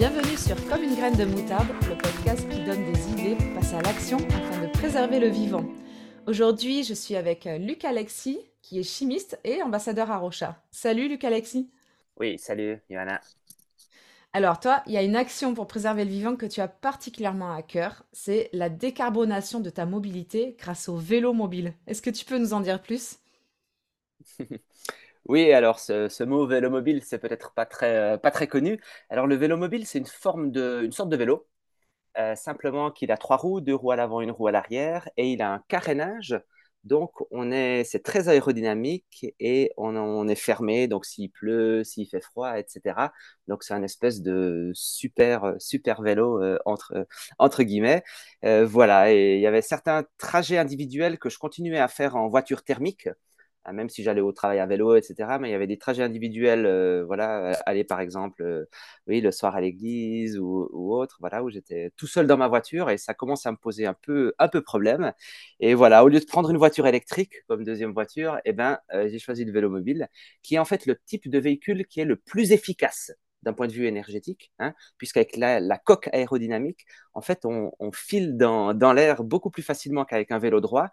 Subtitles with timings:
[0.00, 3.74] Bienvenue sur Comme une graine de moutarde, le podcast qui donne des idées pour passer
[3.74, 5.62] à l'action afin de préserver le vivant.
[6.26, 10.58] Aujourd'hui, je suis avec euh, Luc Alexis, qui est chimiste et ambassadeur à Rocha.
[10.70, 11.68] Salut Luc Alexis.
[12.18, 13.20] Oui, salut Johanna.
[14.32, 17.52] Alors toi, il y a une action pour préserver le vivant que tu as particulièrement
[17.52, 21.74] à cœur, c'est la décarbonation de ta mobilité grâce au vélo mobile.
[21.86, 23.18] Est-ce que tu peux nous en dire plus?
[25.26, 28.80] Oui, alors ce, mot vélo mobile, c'est peut-être pas très, euh, pas très connu.
[29.10, 31.46] Alors le vélo mobile, c'est une forme de, une sorte de vélo,
[32.18, 35.32] euh, simplement qu'il a trois roues, deux roues à l'avant, une roue à l'arrière, et
[35.32, 36.40] il a un carénage
[36.84, 40.88] donc, on est, c'est très aérodynamique et on, est fermé.
[40.88, 43.12] Donc, s'il pleut, s'il fait froid, etc.
[43.48, 47.06] Donc, c'est un espèce de super, super vélo euh, entre,
[47.38, 48.02] entre guillemets.
[48.42, 49.12] Voilà.
[49.12, 53.08] Et il y avait certains trajets individuels que je continuais à faire en voiture thermique.
[53.64, 55.38] Ah, même si j'allais au travail à vélo, etc.
[55.38, 58.64] Mais il y avait des trajets individuels, euh, voilà, euh, aller par exemple, euh,
[59.06, 62.88] oui, le soir à l'église ou, autre, voilà, où j'étais tout seul dans ma voiture
[62.88, 65.12] et ça commence à me poser un peu, un peu problème.
[65.60, 69.18] Et voilà, au lieu de prendre une voiture électrique comme deuxième voiture, eh ben, j'ai
[69.18, 70.08] choisi le vélo mobile,
[70.42, 73.12] qui est en fait le type de véhicule qui est le plus efficace
[73.42, 78.92] d'un point de vue énergétique, hein, puisqu'avec la, coque aérodynamique, en fait, on, file dans
[78.92, 80.90] l'air beaucoup plus facilement qu'avec un vélo droit.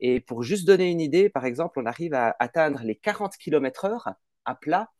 [0.00, 4.14] Et pour juste donner une idée, par exemple, on arrive à atteindre les 40 km/h
[4.44, 4.90] à plat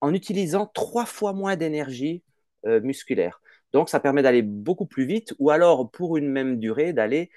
[0.00, 2.22] en utilisant trois fois moins d'énergie
[2.66, 3.40] euh, musculaire.
[3.72, 7.30] Donc, ça permet d'aller beaucoup plus vite ou alors, pour une même durée, d'aller,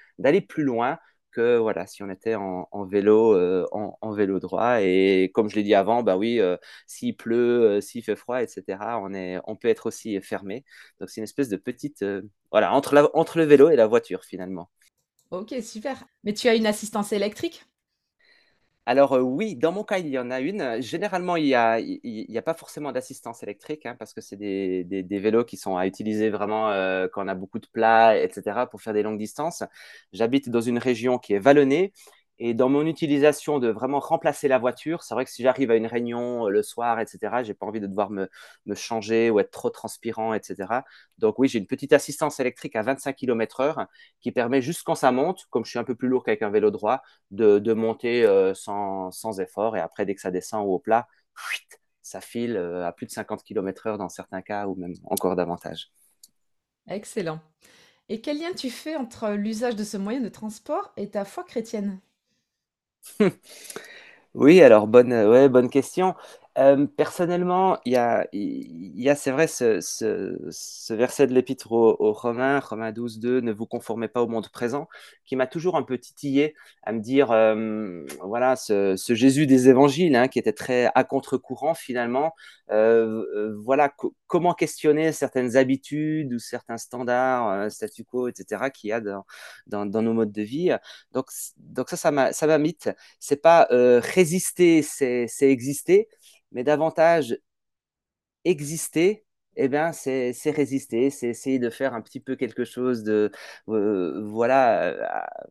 [0.48, 0.98] plus loin
[1.32, 4.80] que voilà, si on était en, vélo, euh, en, vélo droit.
[4.82, 8.78] Et comme je l'ai dit avant, bah oui, euh, s'il pleut, s'il fait froid, etc.,
[9.02, 10.64] on, est, on peut être aussi fermé.
[11.00, 12.04] Donc, c'est une espèce de petite.
[12.50, 14.70] voilà, entre, entre le vélo et la voiture, finalement.
[15.30, 16.04] Ok, super.
[16.24, 17.64] Mais tu as une assistance électrique?
[18.86, 20.80] Alors euh, oui, dans mon cas, il y en a une.
[20.80, 24.82] Généralement, il n'y a, il, a pas forcément d'assistance électrique hein, parce que c'est des,
[24.84, 28.66] des, vélos qui sont à utiliser vraiment euh, quand on a beaucoup de plats, etc.,
[28.66, 29.62] pour faire des longues distances.
[30.14, 31.92] J'habite dans une région qui est vallonnée
[32.40, 35.76] et dans mon utilisation de vraiment remplacer la voiture, c'est vrai que si j'arrive à
[35.76, 38.28] une réunion euh, le soir, etc., j'ai pas envie de devoir me,
[38.74, 40.84] changer ou être trop transpirant, etc.
[41.18, 43.86] Donc oui, j'ai une petite assistance électrique à 25 km heure
[44.20, 46.50] qui permet juste quand ça monte, comme je suis un peu plus lourd qu'avec un
[46.50, 49.76] vélo droit, de, monter euh, sans, sans, effort.
[49.76, 51.08] Et après, dès que ça descend au plat,
[52.02, 55.36] ça file euh, à plus de 50 km heure dans certains cas ou même encore
[55.36, 55.90] davantage.
[56.88, 57.40] Excellent.
[58.08, 61.44] Et quel lien tu fais entre l'usage de ce moyen de transport et ta foi
[61.44, 62.00] chrétienne?
[64.34, 65.12] Oui, alors bonne,
[65.48, 66.14] bonne question.
[66.58, 73.20] Euh, personnellement, il y a, c'est vrai, ce, verset de l'Épître aux, Romains, Romains 12,
[73.20, 74.88] 2, ne vous conformez pas au monde présent,
[75.24, 80.16] qui m'a toujours un peu titillé à me dire, euh, voilà, ce, Jésus des évangiles,
[80.16, 82.34] hein, qui était très à contre-courant finalement,
[82.70, 83.92] euh, voilà,
[84.26, 90.12] comment questionner certaines habitudes ou certains standards, statu quo, etc., qu'il y a dans, nos
[90.12, 90.72] modes de vie.
[91.12, 91.26] Donc,
[91.58, 92.90] donc ça, ça m'a, ça m'a mythe.
[93.20, 96.08] C'est pas résister, c'est exister
[96.52, 97.38] mais davantage
[98.44, 99.26] exister,
[99.60, 103.32] eh bien, c'est résister, c'est essayer de faire un petit peu quelque chose de,
[103.68, 104.84] euh, voilà,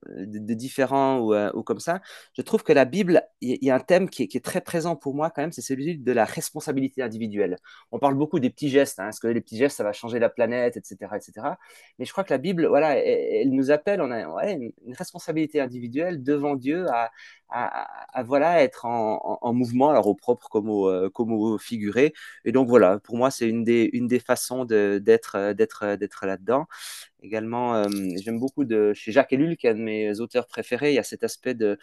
[0.08, 2.02] euh, de, différent ou, euh, ou, comme ça.
[2.34, 4.62] Je trouve que la Bible, il y, a un thème qui est, qui est, très
[4.62, 7.58] présent pour moi quand même, c'est celui de la responsabilité individuelle.
[7.92, 10.20] On parle beaucoup des petits gestes, hein, est-ce que les petits gestes, ça va changer
[10.20, 11.56] la planète, etc., etc.
[12.00, 16.24] Mais je crois que la Bible, voilà, elle, nous appelle, on a une, responsabilité individuelle
[16.24, 17.12] devant Dieu à,
[17.50, 22.14] à, voilà, être en, en, mouvement, alors au propre comme au, euh, comme au figuré.
[22.46, 26.28] Et donc voilà, pour moi, c'est une des, une des façons d'être euh, d'être euh,
[26.28, 26.68] là-dedans.
[27.24, 27.84] Également,
[28.18, 31.00] j'aime beaucoup de, chez Jacques Ellul, qui est un de mes auteurs préférés, il y
[31.00, 31.78] a cet aspect de,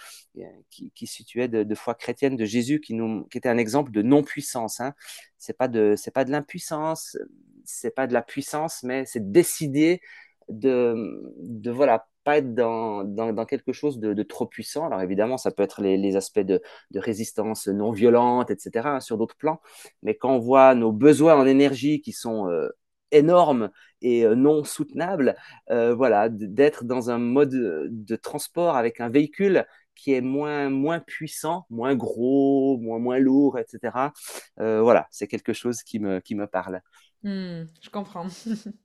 [0.70, 3.90] qui, qui situait de, de, foi chrétienne de Jésus, qui, nous, qui était un exemple
[3.90, 4.80] de non-puissance.
[4.80, 4.94] Hein.
[5.38, 7.18] C'est pas de, pas de l'impuissance,
[7.64, 10.00] c'est pas de la puissance, mais c'est décider
[10.48, 10.94] de,
[11.40, 14.86] de voilà pas être dans, dans, quelque chose de, trop puissant.
[14.86, 16.60] Alors évidemment, ça peut être les, aspects de,
[16.94, 19.60] résistance non violente, etc., hein, sur d'autres plans.
[20.02, 22.68] Mais quand on voit nos besoins en énergie qui sont euh,
[23.10, 23.70] énormes
[24.00, 25.36] et euh, non soutenables,
[25.70, 30.98] euh, voilà, d'être dans un mode de transport avec un véhicule qui est moins, moins
[30.98, 34.12] puissant, moins gros, moins, moins lourd, etc.
[34.56, 36.80] voilà, c'est quelque chose qui me, qui me parle.
[37.22, 38.26] Hmm, je comprends.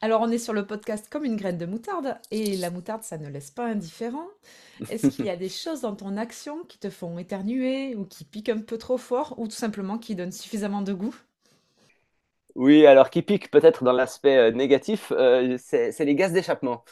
[0.00, 3.18] Alors, on est sur le podcast comme une graine de moutarde, et la moutarde, ça
[3.18, 4.28] ne laisse pas indifférent.
[4.90, 8.24] Est-ce qu'il y a des choses dans ton action qui te font éternuer, ou qui
[8.24, 11.16] piquent un peu trop fort, ou tout simplement qui donnent suffisamment de goût?
[12.54, 16.84] Oui, alors qui pique peut-être dans l'aspect euh, négatif, euh, c'est les gaz d'échappement.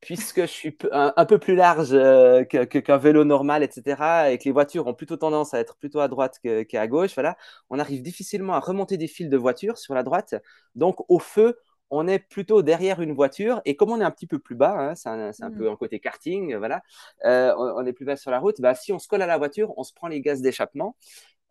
[0.00, 4.52] puisque je suis un, peu plus large euh, qu'un vélo normal, etc., et que les
[4.52, 7.36] voitures ont plutôt tendance à être plutôt à droite qu'à gauche, voilà,
[7.70, 10.34] on arrive difficilement à remonter des fils de voiture sur la droite.
[10.74, 11.58] Donc, au feu,
[11.90, 14.76] on est plutôt derrière une voiture, et comme on est un petit peu plus bas,
[14.76, 15.72] hein, c'est un, peu hmm.
[15.72, 16.82] un côté karting, voilà,
[17.24, 19.38] euh, on, est plus bas sur la route, bah, si on se colle à la
[19.38, 20.96] voiture, on se prend les gaz d'échappement,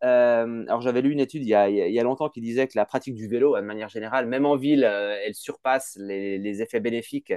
[0.03, 3.15] euh, alors j'avais lu une étude il y, a, longtemps qui disait que la pratique
[3.15, 7.33] du vélo, de manière générale, même en ville, euh, elle surpasse les, effets bénéfiques,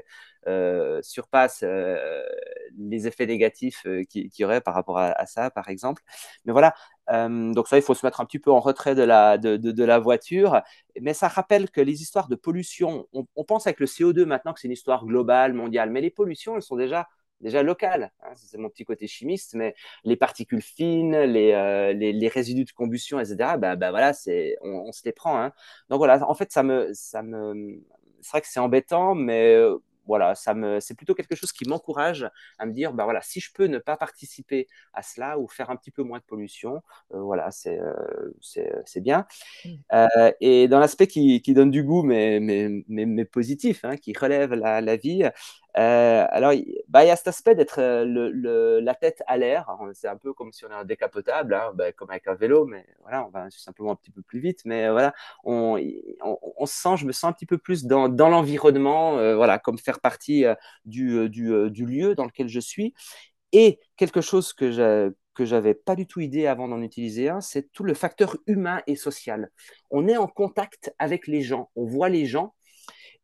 [0.47, 6.03] euh, surpasse les effets négatifs qu'il y aurait par rapport à, ça, par exemple.
[6.45, 6.75] Mais voilà,
[7.11, 9.99] donc ça, il faut se mettre un petit peu en retrait de la, de, la
[9.99, 10.61] voiture.
[11.01, 14.61] Mais ça rappelle que les histoires de pollution, on, pense avec le CO2 maintenant que
[14.61, 17.09] c'est une histoire globale, mondiale, mais les pollutions, elles sont déjà
[17.41, 18.13] déjà local.
[18.23, 19.75] Hein, c'est mon petit côté chimiste, mais
[20.05, 23.57] les particules fines, les, euh, les, résidus de combustion, etc.
[23.59, 24.13] Bah, bah voilà,
[24.63, 25.41] on, se les prend.
[25.41, 25.53] Hein.
[25.89, 27.81] Donc voilà, en fait, ça me, ça me,
[28.21, 29.79] c'est vrai que c'est embêtant, mais euh,
[30.09, 32.29] voilà, ça me, c'est plutôt quelque chose qui m'encourage
[32.59, 35.71] à me dire, bah voilà, si je peux ne pas participer à cela ou faire
[35.71, 36.83] un petit peu moins de pollution,
[37.15, 37.93] euh, voilà, c'est, euh,
[38.41, 39.27] c'est, c'est bien.
[39.65, 39.69] Mmh.
[39.93, 44.15] Euh, et dans l'aspect qui, qui, donne du goût, mais, mais, mais, positif, hein, qui
[44.17, 45.29] relève la, la vie,
[45.81, 46.53] alors,
[46.89, 49.71] bah, il y a cet aspect d'être le, la tête à l'air.
[49.95, 52.67] C'est un peu comme si on est un décapotable, hein, bah, comme avec un vélo,
[52.67, 54.63] mais voilà, on va simplement un petit peu plus vite.
[54.65, 55.15] Mais voilà,
[55.45, 55.79] on,
[56.23, 59.59] on, on, se sent, je me sens un petit peu plus dans, dans l'environnement, voilà,
[59.59, 60.55] comme faire partie euh,
[60.85, 62.95] du, euh, euh, du, lieu dans lequel je suis.
[63.53, 67.41] Et quelque chose que je que j'avais pas du tout idée avant d'en utiliser un,
[67.41, 69.51] c'est tout le facteur humain et social.
[69.91, 72.55] On est en contact avec les gens, on voit les gens,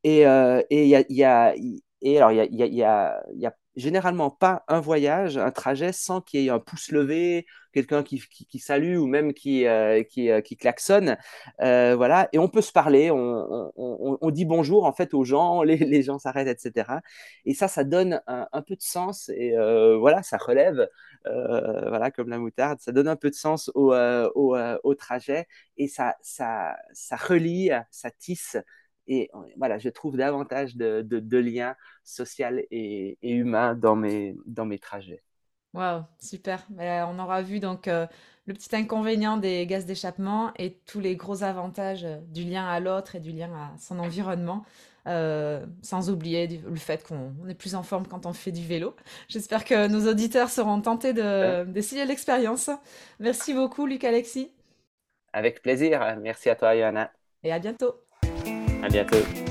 [0.04, 5.38] et il y, y et alors il y a, y, a, généralement pas un voyage,
[5.38, 9.32] un trajet sans qu'il y ait un pouce levé, quelqu'un qui, qui, salue ou même
[9.32, 11.16] qui, euh, euh, qui, klaxonne.
[11.62, 12.28] Euh, voilà.
[12.32, 15.78] Et on peut se parler, on, on, on, dit bonjour en fait aux gens, les,
[15.78, 17.00] les gens s'arrêtent, etc.
[17.46, 19.54] Et ça, ça donne un, un peu de sens et
[19.98, 20.86] voilà, ça relève,
[21.24, 25.46] voilà, comme la moutarde, ça donne un peu de sens au, au, au trajet
[25.78, 28.58] et ça, ça, ça relie, ça tisse
[29.06, 34.64] et voilà, je trouve davantage de, de, liens sociaux et, et, humains dans mes, dans
[34.64, 35.22] mes trajets.
[35.74, 36.64] Waouh, super.
[36.70, 38.06] Ben, on aura vu donc euh,
[38.46, 42.78] le petit inconvénient des gaz d'échappement et tous les gros avantages euh, du lien à
[42.78, 44.64] l'autre et du lien à son environnement.
[45.06, 48.96] Euh, sans oublier le fait qu'on est plus en forme quand on fait du vélo.
[49.28, 52.70] J'espère que nos auditeurs seront tentés d'essayer l'expérience.
[53.20, 54.50] Merci beaucoup, Luc Alexis.
[55.34, 56.16] Avec plaisir.
[56.22, 57.12] Merci à toi, Johanna.
[57.42, 58.03] Et à bientôt.
[58.84, 59.43] À bientôt.